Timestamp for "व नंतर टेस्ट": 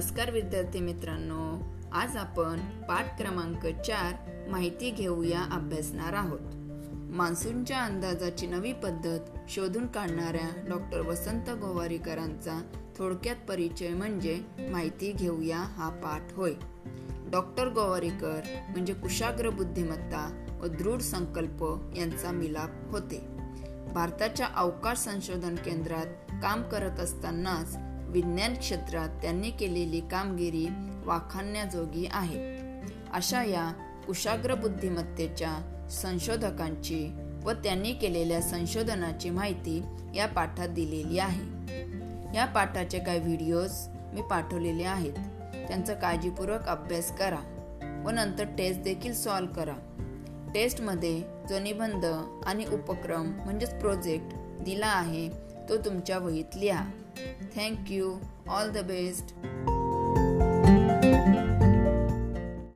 48.06-48.80